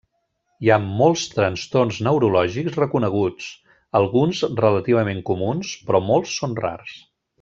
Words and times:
Hi 0.67 0.69
ha 0.69 0.77
molts 0.85 1.25
trastorns 1.33 1.99
neurològics 2.07 2.79
reconeguts, 2.81 3.51
alguns 4.01 4.41
relativament 4.63 5.23
comuns, 5.29 5.75
però 5.91 6.03
molts 6.09 6.35
són 6.41 6.59
rars. 6.63 6.97